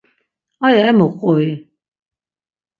Aya 0.65 0.81
emuk 0.91 1.13
qui? 1.21 1.47